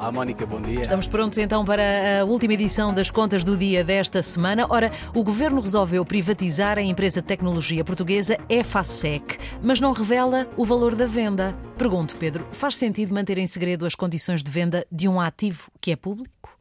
[0.00, 0.80] Olá, Mónica, bom dia.
[0.80, 4.66] Estamos prontos então para a última edição das contas do dia desta semana.
[4.70, 10.64] Ora, o governo resolveu privatizar a empresa de tecnologia portuguesa EFASEC, mas não revela o
[10.64, 11.54] valor da venda.
[11.76, 15.92] Pergunto, Pedro, faz sentido manter em segredo as condições de venda de um ativo que
[15.92, 16.58] é público?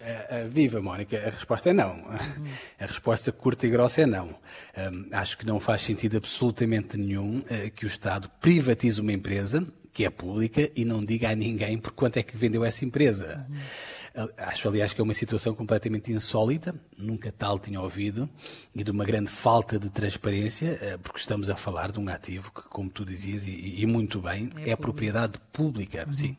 [0.00, 1.16] Uh, uh, viva, Mónica.
[1.16, 2.04] A resposta é não.
[2.80, 4.34] A resposta curta e grossa é não.
[4.76, 9.64] Um, acho que não faz sentido absolutamente nenhum uh, que o Estado privatize uma empresa
[9.94, 13.46] que é pública e não diga a ninguém por quanto é que vendeu essa empresa.
[13.48, 14.28] Uhum.
[14.36, 18.28] Acho, aliás, que é uma situação completamente insólita, nunca tal tinha ouvido,
[18.74, 22.52] e de uma grande falta de transparência, eh, porque estamos a falar de um ativo
[22.52, 26.04] que, como tu dizias, e, e muito bem, é, é propriedade pública.
[26.06, 26.12] Uhum.
[26.12, 26.36] Sim.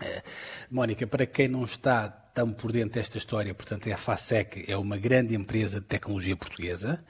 [0.00, 0.22] Uh,
[0.70, 4.96] Mónica, para quem não está tão por dentro desta história, portanto, a FASEC é uma
[4.96, 7.04] grande empresa de tecnologia portuguesa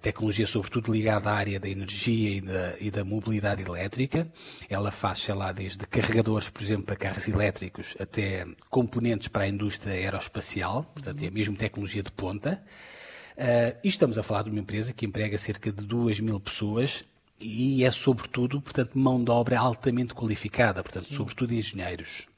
[0.00, 4.30] tecnologia sobretudo ligada à área da energia e da, e da, mobilidade elétrica.
[4.68, 9.48] Ela faz, sei lá, desde carregadores, por exemplo, para carros elétricos, até componentes para a
[9.48, 12.62] indústria aeroespacial, portanto, é mesmo tecnologia de ponta.
[13.32, 17.04] Uh, e estamos a falar de uma empresa que emprega cerca de 2 mil pessoas
[17.40, 21.14] e é, sobretudo, portanto, mão de obra altamente qualificada, portanto, Sim.
[21.16, 22.28] sobretudo engenheiros.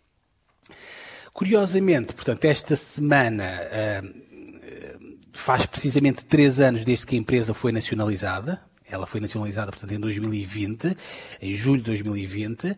[1.33, 4.25] Curiosamente, portanto, esta semana uh,
[5.35, 8.63] faz precisamente três anos desde que a empresa foi nacionalizada.
[8.89, 10.97] Ela foi nacionalizada, portanto, em 2020,
[11.41, 12.77] em julho de 2020.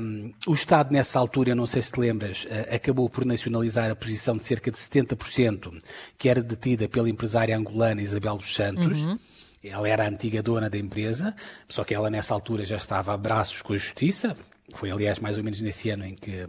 [0.00, 3.90] Um, o Estado, nessa altura, eu não sei se te lembras, uh, acabou por nacionalizar
[3.90, 5.82] a posição de cerca de 70%,
[6.16, 8.98] que era detida pela empresária angolana Isabel dos Santos.
[8.98, 9.18] Uhum.
[9.62, 11.34] Ela era a antiga dona da empresa,
[11.68, 14.34] só que ela, nessa altura, já estava a braços com a justiça.
[14.74, 16.46] Foi, aliás, mais ou menos nesse ano em que,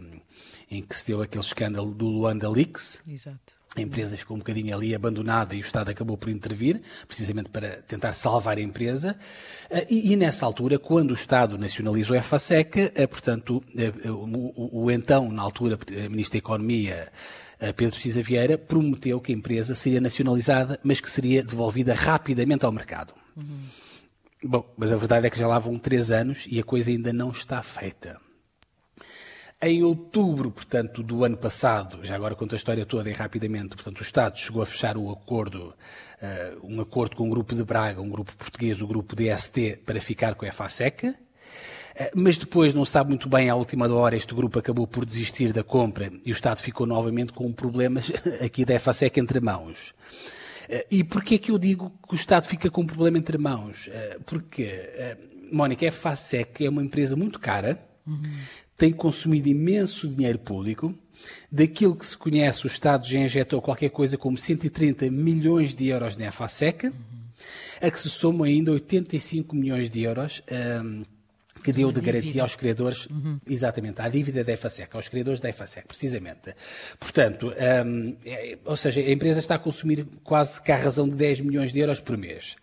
[0.70, 3.02] em que se deu aquele escândalo do Luanda Leaks.
[3.06, 7.48] Exato a empresa ficou um bocadinho ali abandonada e o Estado acabou por intervir, precisamente
[7.48, 9.16] para tentar salvar a empresa.
[9.70, 14.84] Eh, e, e nessa altura, quando o Estado nacionalizou a FASEC, eh, portanto, eh, o,
[14.84, 15.78] o, então, na altura,
[16.10, 17.08] Ministro da Economia,
[17.76, 22.72] Pedro Cisa Vieira, prometeu que a empresa seria nacionalizada, mas que seria devolvida rapidamente ao
[22.72, 23.14] mercado.
[23.36, 23.60] Uhum.
[24.42, 27.12] Bom, mas a verdade é que já lá vão três anos e a coisa ainda
[27.12, 28.20] não está feita.
[29.64, 34.00] Em outubro, portanto, do ano passado, já agora conto a história toda e rapidamente, portanto,
[34.00, 35.72] o Estado chegou a fechar o acordo,
[36.20, 40.00] uh, um acordo com o grupo de Braga, um grupo português, o grupo DST, para
[40.00, 41.10] ficar com a FASEC.
[41.10, 41.16] Uh,
[42.12, 45.62] mas depois, não sabe muito bem, à última hora, este grupo acabou por desistir da
[45.62, 48.10] compra e o Estado ficou novamente com problemas
[48.44, 49.94] aqui da FASEC entre mãos.
[50.68, 53.88] Uh, e porquê que eu digo que o Estado fica com um problema entre mãos?
[54.26, 55.16] Porque,
[55.52, 58.18] Mónica, a FASEC é uma empresa muito cara, uhum
[58.82, 60.92] tem consumido imenso dinheiro público.
[61.52, 66.16] Daquilo que se conhece, o Estado já injetou qualquer coisa como 130 milhões de euros
[66.16, 66.92] na FASEC, uhum.
[67.80, 70.42] a que se somam ainda 85 milhões de euros
[70.84, 71.04] um,
[71.62, 73.38] que deu de garantia aos criadores, uhum.
[73.46, 76.52] exatamente, à dívida da EFASEC, aos criadores da EFASEC, precisamente.
[76.98, 77.54] Portanto,
[77.86, 81.42] um, é, ou seja, a empresa está a consumir quase que à razão de 10
[81.42, 82.56] milhões de euros por mês.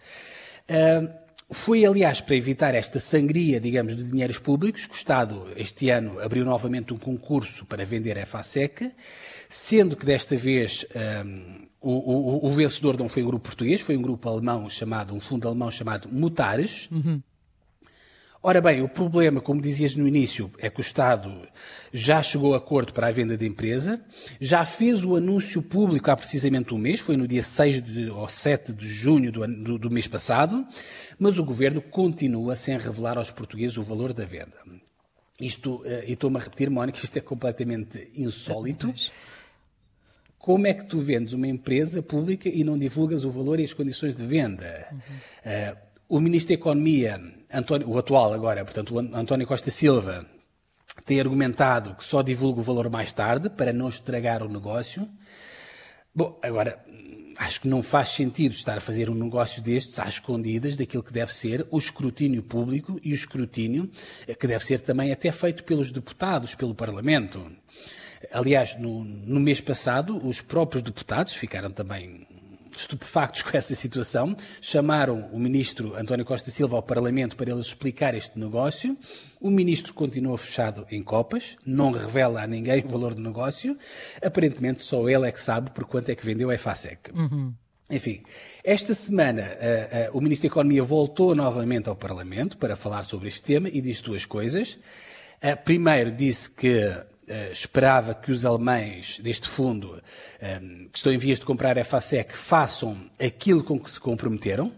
[0.69, 1.18] Um,
[1.51, 6.19] foi, aliás, para evitar esta sangria, digamos, de dinheiros públicos, que o Estado, este ano,
[6.19, 8.91] abriu novamente um concurso para vender a FASEC,
[9.47, 10.85] sendo que desta vez
[11.25, 15.13] um, o, o, o, vencedor não foi o grupo português, foi um grupo alemão chamado,
[15.13, 17.21] um fundo alemão chamado Mutares, uhum.
[18.41, 21.45] Ora bem, o problema, como dizias no início, é que o Estado
[21.91, 23.99] já chegou a acordo para a venda da empresa,
[24.39, 28.29] já fez o anúncio público há precisamente um mês, foi no dia 6 de, ou
[28.29, 30.65] 7 de junho do, do, do mês passado,
[31.19, 34.55] mas o Governo continua sem revelar aos portugueses o valor da venda.
[35.37, 38.93] Isto, eh, e estou-me a repetir, Mónica, isto é completamente insólito.
[40.37, 43.73] Como é que tu vendes uma empresa pública e não divulgas o valor e as
[43.73, 44.87] condições de venda?
[44.91, 44.97] Uhum.
[44.97, 47.21] Uh, o Ministro da Economia,
[47.53, 50.25] António, o atual agora, portanto, o António Costa Silva,
[51.05, 55.07] tem argumentado que só divulga o valor mais tarde para não estragar o negócio.
[56.13, 56.83] Bom, agora,
[57.37, 61.13] acho que não faz sentido estar a fazer um negócio destes às escondidas daquilo que
[61.13, 63.89] deve ser o escrutínio público e o escrutínio
[64.27, 67.49] eh, que deve ser também até feito pelos deputados, pelo Parlamento.
[68.31, 72.27] Aliás, no, no mês passado, os próprios deputados ficaram também
[72.75, 78.15] estupefactos com essa situação, chamaram o ministro António Costa Silva ao Parlamento para ele explicar
[78.15, 78.97] este negócio.
[79.39, 83.77] O ministro continua fechado em copas, não revela a ninguém o valor do negócio.
[84.23, 87.11] Aparentemente, só ele é que sabe por quanto é que vendeu a EFASEC.
[87.13, 87.53] Uhum.
[87.89, 88.21] Enfim,
[88.63, 93.27] esta semana uh, uh, o Ministro da Economia voltou novamente ao Parlamento para falar sobre
[93.27, 94.77] este tema e disse duas coisas.
[95.41, 96.87] Uh, primeiro, disse que
[97.29, 100.01] Uh, esperava que os alemães deste fundo,
[100.41, 103.99] um, ehm, que estão em vias de comprar a FASEC, façam aquilo com que se
[103.99, 104.73] comprometeram,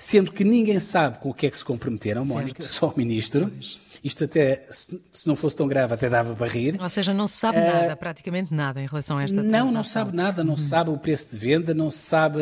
[0.00, 2.34] sendo que ninguém sabe com o que é que se comprometeram, certo.
[2.34, 3.52] Mónica, só o ministro.
[3.54, 3.78] Pois.
[4.02, 6.80] Isto até, se, se não fosse tão grave, até dava para rir.
[6.80, 9.72] Ou seja, não se sabe uh, nada, praticamente nada em relação a esta Não, transação.
[9.74, 10.56] não sabe nada, não uhum.
[10.56, 12.38] sabe o preço de venda, não se sabe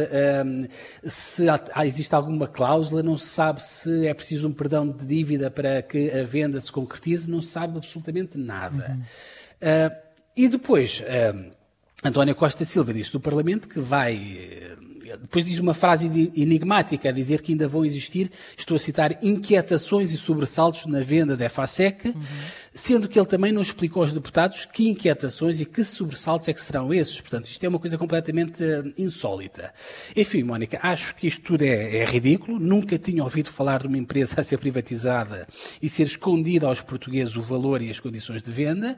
[0.46, 0.68] um,
[1.04, 5.50] se há, existe alguma cláusula, não se sabe se é preciso um perdão de dívida
[5.50, 8.96] para que a venda se concretize, não se sabe absolutamente nada.
[8.96, 9.00] Uhum.
[9.00, 9.96] Uh,
[10.36, 11.50] e depois, uh,
[12.04, 14.76] António Costa Silva disse do Parlamento que vai
[15.16, 20.12] depois diz uma frase enigmática a dizer que ainda vão existir, estou a citar, inquietações
[20.12, 22.22] e sobressaltos na venda da EFASEC, uhum.
[22.74, 26.62] sendo que ele também não explicou aos deputados que inquietações e que sobressaltos é que
[26.62, 27.20] serão esses.
[27.20, 29.72] Portanto, isto é uma coisa completamente uh, insólita.
[30.14, 32.58] Enfim, Mónica, acho que isto tudo é, é ridículo.
[32.58, 35.46] Nunca tinha ouvido falar de uma empresa a ser privatizada
[35.80, 38.96] e ser escondida aos portugueses o valor e as condições de venda.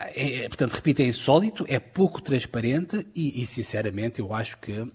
[0.00, 4.90] É, portanto, repito, é insólito, é pouco transparente e, e, sinceramente, eu acho que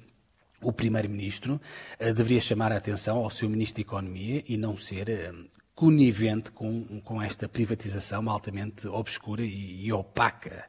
[0.62, 1.62] o Primeiro-Ministro
[2.00, 6.52] uh, deveria chamar a atenção ao seu Ministro de Economia e não ser uh, conivente
[6.52, 10.66] com, com esta privatização altamente obscura e, e opaca.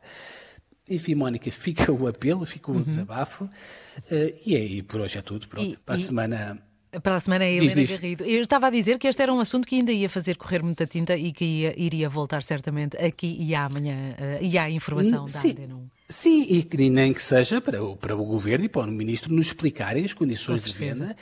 [0.88, 2.82] Enfim, Mónica, fica o apelo, fica o uhum.
[2.82, 3.44] desabafo.
[3.44, 5.48] Uh, e aí, por hoje é tudo.
[5.48, 6.65] Pronto, e, para a semana.
[7.02, 7.98] Para a semana é a Helena diz, diz.
[7.98, 8.24] Garrido.
[8.24, 10.86] Eu estava a dizer que este era um assunto que ainda ia fazer correr muita
[10.86, 15.48] tinta e que ia, iria voltar certamente aqui e amanhã uh, e há informação Sim.
[15.48, 15.86] da Antena 1.
[16.08, 19.46] Sim, e nem que seja para o, para o Governo e para o Ministro nos
[19.46, 21.16] explicarem as condições de venda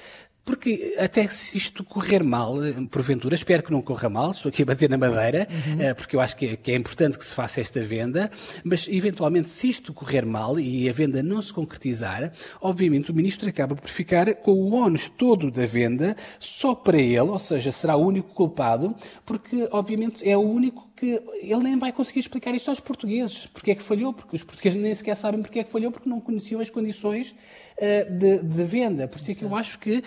[0.45, 2.57] porque até se isto correr mal,
[2.91, 5.81] porventura, espero que não corra mal, estou aqui a bater na madeira, uhum.
[5.81, 8.31] Eh, porque eu acho que é, que é, importante que se faça esta venda,
[8.63, 13.49] mas eventualmente se isto correr mal e a venda não se concretizar, obviamente o Ministro
[13.49, 17.97] acaba por ficar com o ónus todo da venda só para ele, ou seja, será
[17.97, 18.95] o único culpado,
[19.25, 23.47] porque obviamente é o único que ele nem vai conseguir explicar isto aos portugueses.
[23.47, 24.13] Porque é que falhou?
[24.13, 27.33] Porque os portugueses nem sequer sabem porque é que falhou, porque não conheciam as condições
[27.33, 29.09] uh, de, de, venda.
[29.09, 30.03] Por isso é que eu acho que uh,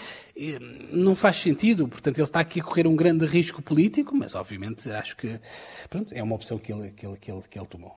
[0.91, 1.87] não faz sentido.
[1.87, 5.39] Portanto, ele está aqui a correr um grande risco político, mas obviamente acho que
[5.89, 7.95] pronto, é uma opção que ele, que ele, que ele, que ele tomou.